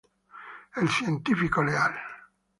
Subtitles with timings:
[0.73, 1.93] El científico leal